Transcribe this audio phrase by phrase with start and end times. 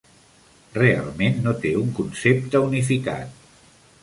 [0.77, 3.39] Realment no té un concepte unificat.